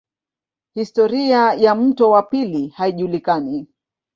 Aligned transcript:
Historia 0.73 1.53
ya 1.53 1.75
mto 1.75 2.09
wa 2.09 2.23
pili 2.23 2.67
haijulikani. 2.67 3.67